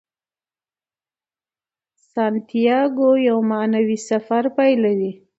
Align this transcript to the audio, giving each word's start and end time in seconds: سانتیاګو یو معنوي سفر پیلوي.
سانتیاګو 2.11 3.09
یو 3.27 3.37
معنوي 3.49 3.97
سفر 4.09 4.43
پیلوي. 4.57 5.11